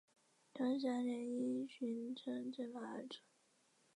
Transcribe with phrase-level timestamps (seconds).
[0.55, 3.19] 崇祯十三年因巡城坠马而卒。